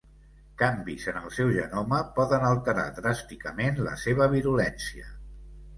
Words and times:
Canvis 0.61 1.05
en 1.11 1.19
el 1.19 1.27
seu 1.35 1.51
genoma 1.57 1.99
poden 2.17 2.49
alterar 2.49 2.89
dràsticament 2.99 3.79
la 3.91 3.95
seva 4.07 4.31
virulència. 4.37 5.17